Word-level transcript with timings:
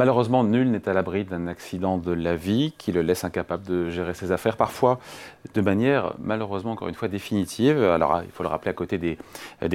Malheureusement, 0.00 0.44
nul 0.44 0.70
n'est 0.70 0.88
à 0.88 0.94
l'abri 0.94 1.24
d'un 1.24 1.46
accident 1.46 1.98
de 1.98 2.12
la 2.12 2.34
vie 2.34 2.72
qui 2.78 2.90
le 2.90 3.02
laisse 3.02 3.22
incapable 3.24 3.66
de 3.66 3.90
gérer 3.90 4.14
ses 4.14 4.32
affaires, 4.32 4.56
parfois 4.56 4.98
de 5.52 5.60
manière 5.60 6.14
malheureusement 6.18 6.72
encore 6.72 6.88
une 6.88 6.94
fois 6.94 7.08
définitive. 7.08 7.82
Alors 7.82 8.22
il 8.24 8.30
faut 8.30 8.42
le 8.42 8.48
rappeler 8.48 8.70
à 8.70 8.72
côté 8.72 8.96
des, 8.96 9.18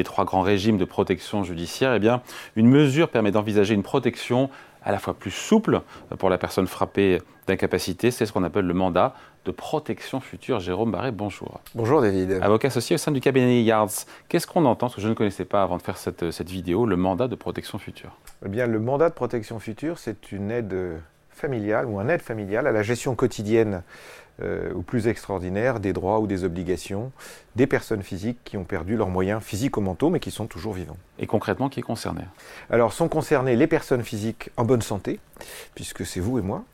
trois 0.03 0.25
grands 0.25 0.41
régimes 0.41 0.79
de 0.79 0.85
protection 0.85 1.43
judiciaire, 1.43 1.93
eh 1.93 2.09
une 2.55 2.67
mesure 2.67 3.09
permet 3.09 3.29
d'envisager 3.29 3.75
une 3.75 3.83
protection 3.83 4.49
à 4.85 4.91
la 4.91 4.99
fois 4.99 5.13
plus 5.15 5.31
souple 5.31 5.81
pour 6.17 6.29
la 6.29 6.37
personne 6.37 6.67
frappée 6.67 7.21
d'incapacité, 7.47 8.11
c'est 8.11 8.25
ce 8.25 8.31
qu'on 8.31 8.43
appelle 8.43 8.65
le 8.65 8.73
mandat 8.73 9.13
de 9.45 9.51
protection 9.51 10.19
future. 10.19 10.59
Jérôme 10.59 10.91
Barré, 10.91 11.11
bonjour. 11.11 11.59
Bonjour 11.75 12.01
David. 12.01 12.39
Avocat 12.41 12.67
associé 12.69 12.95
au 12.95 12.97
sein 12.97 13.11
du 13.11 13.19
cabinet 13.19 13.63
Yards. 13.63 14.05
Qu'est-ce 14.29 14.47
qu'on 14.47 14.65
entend, 14.65 14.89
ce 14.89 14.95
que 14.95 15.01
je 15.01 15.07
ne 15.07 15.13
connaissais 15.13 15.45
pas 15.45 15.61
avant 15.61 15.77
de 15.77 15.81
faire 15.81 15.97
cette, 15.97 16.31
cette 16.31 16.49
vidéo, 16.49 16.85
le 16.85 16.95
mandat 16.95 17.27
de 17.27 17.35
protection 17.35 17.77
future? 17.77 18.11
Eh 18.45 18.49
bien, 18.49 18.65
le 18.67 18.79
mandat 18.79 19.09
de 19.09 19.13
protection 19.13 19.59
future, 19.59 19.97
c'est 19.97 20.31
une 20.31 20.49
aide 20.51 21.01
familiale 21.35 21.85
ou 21.85 21.99
un 21.99 22.07
aide 22.07 22.21
familiale 22.21 22.67
à 22.67 22.71
la 22.71 22.83
gestion 22.83 23.15
quotidienne 23.15 23.83
euh, 24.41 24.73
ou 24.73 24.81
plus 24.81 25.07
extraordinaire 25.07 25.79
des 25.79 25.93
droits 25.93 26.19
ou 26.19 26.27
des 26.27 26.43
obligations 26.43 27.11
des 27.55 27.67
personnes 27.67 28.03
physiques 28.03 28.39
qui 28.43 28.57
ont 28.57 28.65
perdu 28.65 28.97
leurs 28.97 29.09
moyens 29.09 29.41
physiques 29.41 29.77
ou 29.77 29.81
mentaux 29.81 30.09
mais 30.09 30.19
qui 30.19 30.31
sont 30.31 30.47
toujours 30.47 30.73
vivants. 30.73 30.97
Et 31.19 31.25
concrètement, 31.27 31.69
qui 31.69 31.79
est 31.79 31.83
concerné? 31.83 32.23
Alors, 32.69 32.91
sont 32.91 33.07
concernées 33.07 33.55
les 33.55 33.67
personnes 33.67 34.03
physiques 34.03 34.49
en 34.57 34.65
bonne 34.65 34.81
santé, 34.81 35.19
puisque 35.73 36.05
c'est 36.05 36.19
vous 36.19 36.37
et 36.37 36.41
moi, 36.41 36.65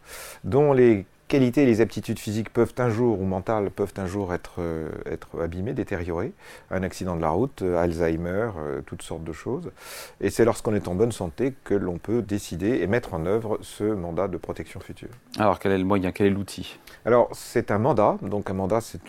dont 0.44 0.74
les 0.74 1.06
qualités 1.32 1.64
et 1.64 1.66
les 1.66 1.80
aptitudes 1.80 2.20
physiques 2.20 2.52
peuvent 2.52 2.74
un 2.78 2.90
jour, 2.90 3.22
ou 3.22 3.24
mentales, 3.24 3.72
peuvent 3.72 3.94
un 3.96 4.06
jour 4.06 4.34
être, 4.34 4.56
euh, 4.60 4.90
être 5.06 5.42
abîmées, 5.42 5.74
détériorées. 5.74 6.34
Un 6.70 6.84
accident 6.84 7.16
de 7.16 7.22
la 7.22 7.30
route, 7.30 7.62
euh, 7.62 7.82
Alzheimer, 7.82 8.50
euh, 8.58 8.82
toutes 8.86 9.02
sortes 9.02 9.24
de 9.24 9.32
choses. 9.32 9.72
Et 10.20 10.30
c'est 10.30 10.44
lorsqu'on 10.44 10.76
est 10.76 10.90
en 10.90 10.96
bonne 10.96 11.14
santé 11.14 11.54
que 11.64 11.74
l'on 11.74 11.98
peut 12.00 12.22
décider 12.22 12.82
et 12.82 12.88
mettre 12.88 13.14
en 13.14 13.26
œuvre 13.26 13.60
ce 13.62 13.86
mandat 13.86 14.28
de 14.28 14.36
protection 14.36 14.82
future. 14.82 15.08
Alors, 15.40 15.60
quel 15.60 15.72
est 15.72 15.78
le 15.78 15.86
moyen, 15.86 16.12
quel 16.12 16.28
est 16.28 16.32
l'outil? 16.32 16.78
Alors, 17.06 17.30
c'est 17.32 17.72
un 17.72 17.78
mandat. 17.78 18.18
Donc, 18.22 18.50
un 18.50 18.54
mandat, 18.54 18.82
c'est 18.82 19.00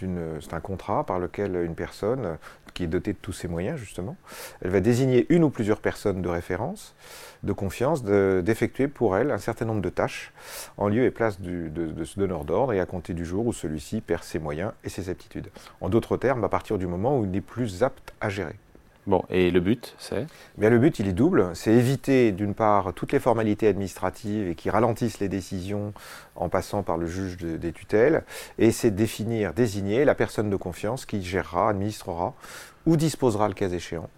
un 0.53 0.61
contrat 0.61 1.05
par 1.05 1.19
lequel 1.19 1.57
une 1.57 1.75
personne 1.75 2.39
qui 2.73 2.85
est 2.85 2.87
dotée 2.87 3.13
de 3.13 3.19
tous 3.19 3.33
ses 3.33 3.49
moyens, 3.49 3.79
justement, 3.79 4.17
elle 4.63 4.71
va 4.71 4.81
désigner 4.81 5.27
une 5.29 5.45
ou 5.45 5.51
plusieurs 5.51 5.81
personnes 5.81 6.23
de 6.23 6.29
référence, 6.29 6.95
de 7.43 7.53
confiance, 7.53 8.03
d'effectuer 8.05 8.89
pour 8.89 9.17
elle 9.17 9.31
un 9.31 9.39
certain 9.39 9.65
nombre 9.65 9.83
de 9.83 9.89
tâches 9.91 10.33
en 10.77 10.89
lieu 10.89 11.05
et 11.05 11.11
place 11.11 11.41
du, 11.41 11.69
de, 11.69 11.87
de 11.87 12.05
ce 12.13 12.21
donneur 12.21 12.45
d'ordre 12.45 12.73
et 12.73 12.81
à 12.81 12.87
compter 12.87 13.15
du 13.15 13.25
jour 13.25 13.47
où 13.47 13.53
celui-ci 13.53 14.01
perd 14.01 14.23
ses 14.23 14.39
moyens 14.39 14.73
et 14.85 14.89
ses 14.89 15.09
aptitudes. 15.09 15.49
En 15.81 15.89
d'autres 15.89 16.17
termes, 16.17 16.45
à 16.45 16.49
partir 16.49 16.79
du 16.79 16.87
moment 16.87 17.19
où 17.19 17.25
il 17.25 17.31
n'est 17.31 17.41
plus 17.41 17.83
apte 17.83 18.13
à 18.21 18.29
gérer. 18.29 18.57
Bon, 19.07 19.25
et 19.31 19.51
le 19.51 19.59
but, 19.59 19.97
c'est? 19.99 20.27
Bien, 20.59 20.71
le 20.71 20.79
but, 20.79 21.01
il 21.01 21.09
est 21.09 21.13
double. 21.13 21.51
C'est 21.55 21.73
éviter, 21.73 22.31
d'une 22.31 22.55
part, 22.55 22.93
toutes 22.95 23.11
les 23.11 23.19
formalités 23.19 23.67
administratives 23.67 24.49
et 24.49 24.55
qui 24.55 24.71
ralentissent 24.71 25.19
les 25.19 25.29
décisions 25.29 25.93
en 26.37 26.49
passant 26.49 26.85
par 26.85 26.99
le 26.99 27.07
juge 27.07 27.37
de, 27.37 27.57
des 27.57 27.73
tutelles. 27.73 28.23
Et 28.59 28.71
c'est 28.71 28.93
définir, 28.93 29.55
désigner 29.55 30.05
la 30.05 30.15
personne 30.15 30.51
de 30.51 30.57
confiance 30.57 31.05
qui 31.05 31.21
gérera, 31.21 31.71
administrera 31.71 32.35
ou 32.87 32.97
disposera, 32.97 33.49
le 33.49 33.55
cas 33.55 33.71
échéant, 33.71 34.09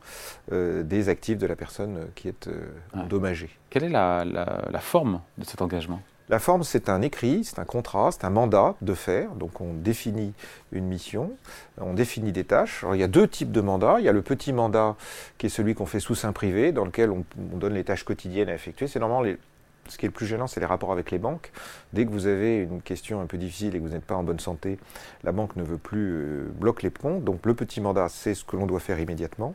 euh, 0.53 0.83
des 0.83 1.09
actifs 1.09 1.39
de 1.39 1.47
la 1.47 1.57
personne 1.57 2.09
qui 2.15 2.29
est 2.29 2.49
euh, 2.49 2.69
endommagée. 2.93 3.51
Quelle 3.71 3.85
est 3.85 3.89
la, 3.89 4.25
la, 4.25 4.65
la 4.71 4.81
forme 4.81 5.21
de 5.39 5.45
cet 5.45 5.63
engagement? 5.63 6.03
La 6.31 6.39
forme, 6.39 6.65
c'est 6.65 6.89
un 6.89 7.03
écrit, 7.03 7.45
c'est 7.45 7.59
un 7.59 7.65
contrat, 7.65 8.11
c'est 8.11 8.25
un 8.25 8.31
mandat 8.31 8.75
de 8.81 8.95
faire. 8.95 9.33
Donc 9.33 9.61
on 9.61 9.75
définit 9.75 10.33
une 10.73 10.87
mission, 10.87 11.33
on 11.79 11.93
définit 11.93 12.33
des 12.33 12.45
tâches. 12.45 12.83
Alors, 12.83 12.95
il 12.95 13.01
y 13.01 13.05
a 13.05 13.09
deux 13.09 13.29
types 13.29 13.53
de 13.53 13.61
mandats. 13.61 13.97
Il 13.99 14.05
y 14.05 14.09
a 14.09 14.13
le 14.13 14.23
petit 14.23 14.53
mandat 14.53 14.97
qui 15.37 15.47
est 15.47 15.51
celui 15.51 15.75
qu'on 15.75 15.87
fait 15.87 16.01
sous 16.01 16.15
sein 16.15 16.33
privé, 16.33 16.73
dans 16.73 16.85
lequel 16.85 17.11
on, 17.11 17.25
on 17.53 17.59
donne 17.59 17.75
les 17.75 17.85
tâches 17.85 18.05
quotidiennes 18.05 18.49
à 18.49 18.55
effectuer. 18.55 18.87
C'est 18.89 19.01
normalement 19.01 19.23
les, 19.23 19.37
ce 19.89 19.99
qui 19.99 20.07
est 20.07 20.09
le 20.09 20.13
plus 20.13 20.27
gênant, 20.27 20.47
c'est 20.47 20.61
les 20.61 20.67
rapports 20.67 20.93
avec 20.93 21.11
les 21.11 21.19
banques. 21.19 21.53
Dès 21.93 22.05
que 22.05 22.11
vous 22.11 22.27
avez 22.27 22.59
une 22.59 22.83
question 22.83 23.21
un 23.21 23.27
peu 23.27 23.39
difficile 23.39 23.75
et 23.75 23.79
que 23.79 23.85
vous 23.85 23.93
n'êtes 23.93 24.05
pas 24.05 24.17
en 24.17 24.23
bonne 24.23 24.41
santé, 24.41 24.79
la 25.23 25.33
banque 25.33 25.57
ne 25.57 25.63
veut 25.63 25.79
plus 25.79 26.13
euh, 26.13 26.47
bloquer 26.59 26.87
les 26.87 26.91
ponts. 26.91 27.19
Donc 27.19 27.47
le 27.47 27.55
petit 27.55 27.81
mandat, 27.81 28.09
c'est 28.09 28.35
ce 28.35 28.45
que 28.45 28.57
l'on 28.57 28.67
doit 28.67 28.81
faire 28.81 28.99
immédiatement. 28.99 29.55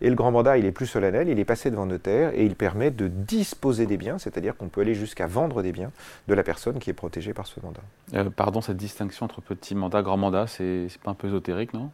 Et 0.00 0.08
le 0.08 0.14
grand 0.14 0.30
mandat, 0.30 0.58
il 0.58 0.64
est 0.66 0.72
plus 0.72 0.86
solennel, 0.86 1.28
il 1.28 1.38
est 1.38 1.44
passé 1.44 1.70
devant 1.70 1.86
notaire 1.86 2.32
et 2.34 2.44
il 2.44 2.54
permet 2.54 2.90
de 2.90 3.08
disposer 3.08 3.86
des 3.86 3.96
biens, 3.96 4.18
c'est-à-dire 4.18 4.56
qu'on 4.56 4.68
peut 4.68 4.82
aller 4.82 4.94
jusqu'à 4.94 5.26
vendre 5.26 5.62
des 5.62 5.72
biens 5.72 5.92
de 6.28 6.34
la 6.34 6.42
personne 6.42 6.78
qui 6.78 6.90
est 6.90 6.94
protégée 6.94 7.34
par 7.34 7.46
ce 7.46 7.60
mandat. 7.60 7.82
Euh, 8.14 8.30
pardon, 8.30 8.60
cette 8.60 8.76
distinction 8.76 9.24
entre 9.24 9.40
petit 9.40 9.74
mandat, 9.74 10.02
grand 10.02 10.16
mandat, 10.16 10.46
c'est 10.46 10.88
pas 11.02 11.10
un 11.10 11.14
peu 11.14 11.28
ésotérique, 11.28 11.74
non? 11.74 11.90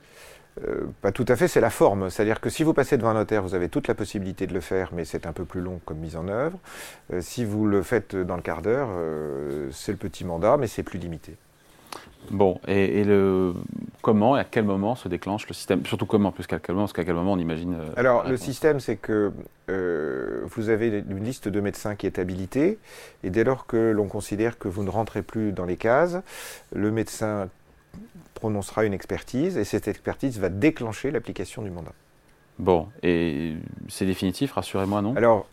Euh, 0.65 0.87
pas 1.03 1.13
tout 1.13 1.25
à 1.29 1.37
fait, 1.37 1.49
c'est 1.49 1.61
la 1.61 1.71
forme. 1.71 2.11
C'est-à-dire 2.11 2.41
que 2.41 2.51
si 2.51 2.63
vous 2.63 2.73
passez 2.73 2.97
devant 2.97 3.11
un 3.11 3.15
notaire, 3.15 3.43
vous 3.43 3.55
avez 3.55 3.69
toute 3.69 3.89
la 3.89 3.95
possibilité 3.95 4.47
de 4.47 4.55
le 4.55 4.61
faire, 4.61 4.91
mais 4.93 5.05
c'est 5.05 5.27
un 5.27 5.33
peu 5.33 5.45
plus 5.45 5.61
long 5.61 5.81
comme 5.85 5.99
mise 5.99 6.17
en 6.17 6.29
œuvre. 6.29 6.59
Euh, 7.13 7.21
si 7.21 7.45
vous 7.45 7.67
le 7.67 7.83
faites 7.83 8.17
dans 8.17 8.37
le 8.37 8.43
quart 8.43 8.63
d'heure, 8.63 8.89
euh, 8.91 9.69
c'est 9.73 9.93
le 9.93 9.99
petit 9.99 10.25
mandat, 10.25 10.57
mais 10.57 10.67
c'est 10.67 10.83
plus 10.83 10.99
limité. 10.99 11.35
Bon, 12.31 12.59
et, 12.67 13.01
et, 13.01 13.05
le, 13.05 13.55
comment 14.03 14.37
et 14.37 14.41
à 14.41 14.45
quel 14.45 14.65
moment 14.65 14.97
se 14.97 15.09
déclenche 15.09 15.47
le 15.47 15.55
système? 15.55 15.85
Surtout 15.87 16.07
comment, 16.07 16.33
plus 16.33 16.47
qu'à 16.47 16.59
quel 16.59 16.75
moment, 16.75 16.87
parce 16.87 16.93
qu'à 16.93 17.05
quel 17.05 17.15
moment 17.15 17.35
on 17.35 17.39
imagine. 17.39 17.77
Alors, 17.97 18.27
le 18.29 18.37
système, 18.37 18.81
c'est 18.81 18.97
que 18.97 19.31
euh, 19.69 20.41
vous 20.45 20.69
avez 20.69 21.05
une 21.09 21.23
liste 21.23 21.49
de 21.49 21.61
médecins 21.61 21.95
qui 21.95 22.07
est 22.07 22.19
habilitée, 22.19 22.79
et 23.23 23.31
dès 23.31 23.45
lors 23.45 23.67
que 23.67 23.93
l'on 23.93 24.09
considère 24.09 24.59
que 24.59 24.67
vous 24.67 24.83
ne 24.83 24.91
rentrez 24.91 25.23
plus 25.23 25.53
dans 25.53 25.67
les 25.67 25.77
cases, 25.77 26.17
le 26.75 26.91
médecin 26.91 27.49
prononcera 28.37 28.85
une 28.85 28.95
expertise 28.95 29.57
et 29.57 29.65
cette 29.65 29.89
expertise 29.89 30.39
va 30.39 30.49
déclencher 30.49 31.11
l'application 31.11 31.63
du 31.63 31.71
mandat. 31.71 31.93
Bon, 32.59 32.89
et 33.03 33.55
c'est 33.89 34.07
définitif, 34.07 34.53
rassurez-moi, 34.53 35.03
non? 35.03 35.17
Alors, 35.17 35.47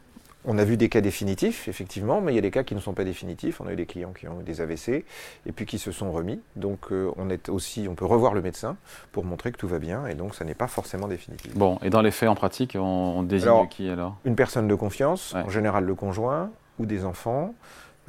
on 0.45 0.57
a 0.57 0.65
vu 0.65 0.75
des 0.77 0.89
cas 0.89 1.01
définitifs, 1.01 1.67
effectivement, 1.67 2.21
mais 2.21 2.33
il 2.33 2.35
y 2.35 2.37
a 2.37 2.41
des 2.41 2.51
cas 2.51 2.63
qui 2.63 2.75
ne 2.75 2.79
sont 2.79 2.93
pas 2.93 3.05
définitifs. 3.05 3.61
On 3.61 3.67
a 3.67 3.73
eu 3.73 3.75
des 3.75 3.85
clients 3.85 4.11
qui 4.11 4.27
ont 4.27 4.41
eu 4.41 4.43
des 4.43 4.59
AVC 4.59 5.05
et 5.45 5.51
puis 5.53 5.65
qui 5.65 5.79
se 5.79 5.91
sont 5.91 6.11
remis. 6.11 6.39
Donc, 6.55 6.91
euh, 6.91 7.11
on, 7.17 7.29
est 7.29 7.49
aussi, 7.49 7.87
on 7.89 7.95
peut 7.95 8.05
revoir 8.05 8.33
le 8.33 8.41
médecin 8.41 8.75
pour 9.11 9.23
montrer 9.23 9.51
que 9.51 9.57
tout 9.57 9.67
va 9.67 9.79
bien 9.79 10.05
et 10.07 10.15
donc 10.15 10.35
ça 10.35 10.43
n'est 10.43 10.53
pas 10.53 10.67
forcément 10.67 11.07
définitif. 11.07 11.55
Bon, 11.55 11.79
et 11.81 11.89
dans 11.89 12.01
les 12.01 12.11
faits, 12.11 12.29
en 12.29 12.35
pratique, 12.35 12.75
on, 12.77 12.81
on 13.19 13.23
désigne 13.23 13.49
alors, 13.49 13.69
qui 13.69 13.89
alors? 13.89 14.17
Une 14.25 14.35
personne 14.35 14.67
de 14.67 14.75
confiance, 14.75 15.33
ouais. 15.33 15.41
en 15.41 15.49
général 15.49 15.85
le 15.85 15.95
conjoint 15.95 16.51
ou 16.79 16.85
des 16.85 17.05
enfants. 17.05 17.53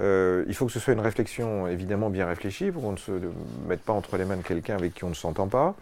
Euh, 0.01 0.45
il 0.49 0.55
faut 0.55 0.67
que 0.67 0.73
ce 0.73 0.81
soit 0.81 0.93
une 0.93 1.01
réflexion 1.01 1.69
évidemment 1.69 2.11
bien 2.11 2.27
réfléchie 2.27 2.71
pour 2.71 2.83
qu'on 2.83 2.93
ne 2.93 2.97
se 2.97 3.13
mette 3.69 3.83
pas 3.83 3.93
entre 3.93 4.17
les 4.17 4.25
mains 4.25 4.37
de 4.37 4.43
quelqu'un 4.43 4.75
avec 4.75 4.95
qui 4.95 5.05
on 5.05 5.11
ne 5.11 5.15
s'entend 5.15 5.49
pas. 5.49 5.75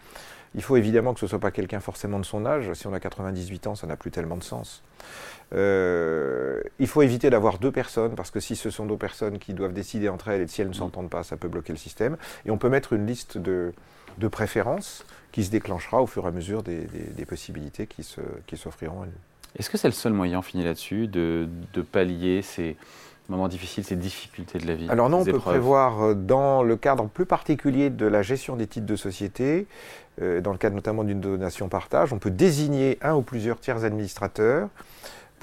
Il 0.55 0.61
faut 0.61 0.77
évidemment 0.77 1.13
que 1.13 1.19
ce 1.19 1.25
ne 1.25 1.29
soit 1.29 1.39
pas 1.39 1.49
quelqu'un 1.49 1.79
forcément 1.79 2.19
de 2.19 2.25
son 2.25 2.45
âge. 2.45 2.71
Si 2.73 2.85
on 2.85 2.93
a 2.93 2.99
98 2.99 3.67
ans, 3.67 3.75
ça 3.75 3.87
n'a 3.87 3.95
plus 3.95 4.11
tellement 4.11 4.37
de 4.37 4.43
sens. 4.43 4.83
Euh, 5.55 6.61
il 6.77 6.87
faut 6.87 7.01
éviter 7.01 7.31
d'avoir 7.31 7.57
deux 7.57 7.71
personnes, 7.71 8.13
parce 8.13 8.29
que 8.29 8.39
si 8.39 8.55
ce 8.55 8.69
sont 8.69 8.85
deux 8.85 8.97
personnes 8.97 9.39
qui 9.39 9.55
doivent 9.55 9.73
décider 9.73 10.09
entre 10.09 10.27
elles 10.27 10.41
et 10.41 10.47
si 10.47 10.61
elles 10.61 10.69
ne 10.69 10.73
s'entendent 10.73 11.09
pas, 11.09 11.23
ça 11.23 11.37
peut 11.37 11.47
bloquer 11.47 11.73
le 11.73 11.79
système. 11.79 12.17
Et 12.45 12.51
on 12.51 12.57
peut 12.59 12.69
mettre 12.69 12.93
une 12.93 13.07
liste 13.07 13.39
de, 13.39 13.73
de 14.19 14.27
préférences 14.27 15.05
qui 15.31 15.43
se 15.43 15.49
déclenchera 15.49 16.03
au 16.03 16.07
fur 16.07 16.25
et 16.25 16.27
à 16.27 16.31
mesure 16.31 16.61
des, 16.61 16.81
des, 16.81 16.99
des 16.99 17.25
possibilités 17.25 17.87
qui 17.87 18.03
s'offriront 18.57 19.01
à 19.01 19.05
nous. 19.07 19.11
Est-ce 19.57 19.69
que 19.69 19.77
c'est 19.77 19.87
le 19.87 19.93
seul 19.93 20.13
moyen, 20.13 20.39
on 20.39 20.43
finit 20.43 20.63
là-dessus, 20.63 21.07
de, 21.07 21.47
de 21.73 21.81
pallier 21.81 22.41
ces 22.41 22.75
moments 23.29 23.47
difficiles, 23.47 23.83
ces 23.83 23.95
difficultés 23.95 24.59
de 24.59 24.67
la 24.67 24.75
vie 24.75 24.89
Alors 24.89 25.09
non, 25.09 25.19
on 25.19 25.25
peut 25.25 25.39
prévoir 25.39 26.15
dans 26.15 26.63
le 26.63 26.75
cadre 26.75 27.07
plus 27.07 27.25
particulier 27.25 27.89
de 27.89 28.05
la 28.05 28.21
gestion 28.21 28.55
des 28.55 28.67
titres 28.67 28.85
de 28.85 28.95
société, 28.95 29.67
euh, 30.21 30.41
dans 30.41 30.51
le 30.51 30.57
cadre 30.57 30.75
notamment 30.75 31.03
d'une 31.03 31.21
donation 31.21 31.69
partage, 31.69 32.13
on 32.13 32.19
peut 32.19 32.31
désigner 32.31 32.99
un 33.01 33.15
ou 33.15 33.21
plusieurs 33.21 33.59
tiers 33.59 33.83
administrateurs 33.83 34.69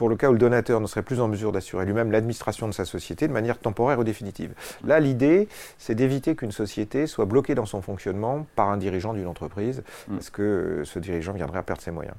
pour 0.00 0.08
le 0.08 0.16
cas 0.16 0.30
où 0.30 0.32
le 0.32 0.38
donateur 0.38 0.80
ne 0.80 0.86
serait 0.86 1.02
plus 1.02 1.20
en 1.20 1.28
mesure 1.28 1.52
d'assurer 1.52 1.84
lui-même 1.84 2.10
l'administration 2.10 2.66
de 2.66 2.72
sa 2.72 2.86
société 2.86 3.28
de 3.28 3.34
manière 3.34 3.58
temporaire 3.58 3.98
ou 3.98 4.02
définitive. 4.02 4.54
Là, 4.82 4.98
l'idée, 4.98 5.46
c'est 5.76 5.94
d'éviter 5.94 6.34
qu'une 6.34 6.52
société 6.52 7.06
soit 7.06 7.26
bloquée 7.26 7.54
dans 7.54 7.66
son 7.66 7.82
fonctionnement 7.82 8.46
par 8.56 8.70
un 8.70 8.78
dirigeant 8.78 9.12
d'une 9.12 9.26
entreprise, 9.26 9.82
mmh. 10.08 10.14
parce 10.14 10.30
que 10.30 10.80
ce 10.86 10.98
dirigeant 11.00 11.34
viendrait 11.34 11.58
à 11.58 11.62
perdre 11.62 11.82
ses 11.82 11.90
moyens. 11.90 12.16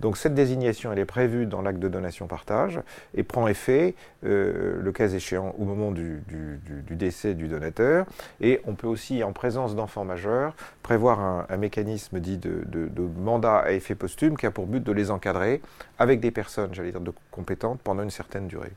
Donc 0.00 0.16
cette 0.16 0.32
désignation, 0.32 0.90
elle 0.90 1.00
est 1.00 1.04
prévue 1.04 1.44
dans 1.44 1.60
l'acte 1.60 1.80
de 1.80 1.88
donation-partage 1.88 2.80
et 3.14 3.22
prend 3.24 3.46
effet, 3.46 3.94
euh, 4.24 4.80
le 4.80 4.92
cas 4.92 5.08
échéant, 5.08 5.54
au 5.58 5.64
moment 5.64 5.90
du, 5.90 6.22
du, 6.28 6.58
du, 6.64 6.80
du, 6.80 6.96
décès 6.96 7.34
du 7.34 7.46
donateur. 7.46 8.06
Et 8.40 8.62
on 8.64 8.74
peut 8.74 8.86
aussi, 8.86 9.22
en 9.22 9.34
présence 9.34 9.76
d'enfants 9.76 10.06
majeurs, 10.06 10.56
prévoir 10.82 11.20
un, 11.20 11.44
un 11.50 11.56
mécanisme 11.58 12.20
dit 12.20 12.38
de, 12.38 12.64
de, 12.66 13.02
mandat 13.18 13.58
à 13.58 13.72
effet 13.72 13.94
posthume 13.94 14.38
qui 14.38 14.46
a 14.46 14.50
pour 14.50 14.66
but 14.66 14.82
de 14.82 14.92
les 14.92 15.10
encadrer 15.10 15.60
avec 15.98 16.20
des 16.20 16.30
personnes, 16.30 16.70
j'allais 16.72 16.92
dire, 16.92 17.02
de 17.02 17.12
compétentes 17.30 17.80
pendant 17.82 18.02
une 18.02 18.10
certaine 18.10 18.48
durée. 18.48 18.72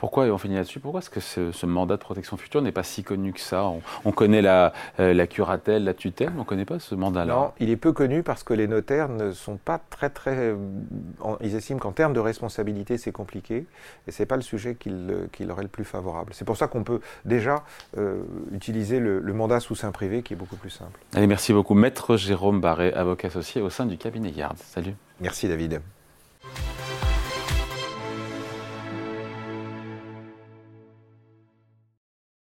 Pourquoi, 0.00 0.26
et 0.26 0.30
on 0.30 0.38
finit 0.38 0.54
là-dessus, 0.54 0.80
pourquoi 0.80 1.00
est-ce 1.00 1.10
que 1.10 1.20
ce, 1.20 1.52
ce, 1.52 1.66
mandat 1.66 1.98
de 1.98 2.00
protection 2.00 2.38
future 2.38 2.62
n'est 2.62 2.72
pas 2.72 2.82
si 2.82 3.04
connu 3.04 3.34
que 3.34 3.40
ça? 3.40 3.64
On, 3.64 3.82
on, 4.06 4.12
connaît 4.12 4.40
la, 4.40 4.72
euh, 4.98 5.12
la 5.12 5.26
curatelle, 5.26 5.84
la 5.84 5.92
tutelle, 5.92 6.30
mais 6.30 6.38
on 6.38 6.44
ne 6.44 6.46
connaît 6.46 6.64
pas 6.64 6.78
ce 6.78 6.94
mandat-là. 6.94 7.34
Non, 7.34 7.52
il 7.60 7.68
est 7.68 7.76
peu 7.76 7.92
connu 7.92 8.22
parce 8.22 8.42
que 8.42 8.54
les 8.54 8.66
notaires 8.66 9.10
ne 9.10 9.30
sont 9.30 9.58
pas 9.58 9.78
très, 9.90 10.08
très. 10.08 10.54
En, 11.20 11.36
ils 11.42 11.54
estiment 11.54 11.78
qu'en 11.78 11.92
termes 11.92 12.14
de 12.14 12.20
responsabilité, 12.20 12.96
c'est 12.96 13.12
compliqué 13.12 13.66
et 14.06 14.10
ce 14.10 14.22
n'est 14.22 14.26
pas 14.26 14.36
le 14.36 14.42
sujet 14.42 14.74
qui, 14.74 14.88
le, 14.88 15.28
qui, 15.30 15.44
leur 15.44 15.58
est 15.58 15.64
le 15.64 15.68
plus 15.68 15.84
favorable. 15.84 16.32
C'est 16.32 16.46
pour 16.46 16.56
ça 16.56 16.66
qu'on 16.66 16.82
peut 16.82 17.02
déjà 17.26 17.62
euh, 17.98 18.22
utiliser 18.52 19.00
le, 19.00 19.20
le, 19.20 19.32
mandat 19.34 19.60
sous 19.60 19.74
sein 19.74 19.92
privé 19.92 20.22
qui 20.22 20.32
est 20.32 20.36
beaucoup 20.36 20.56
plus 20.56 20.70
simple. 20.70 20.98
Allez, 21.14 21.26
merci 21.26 21.52
beaucoup. 21.52 21.74
Maître 21.74 22.16
Jérôme 22.16 22.62
Barré, 22.62 22.90
avocat 22.94 23.28
associé 23.28 23.60
au 23.60 23.68
sein 23.68 23.84
du 23.84 23.98
cabinet 23.98 24.30
Yard. 24.30 24.56
Salut. 24.56 24.94
Merci 25.20 25.46
David. 25.46 25.82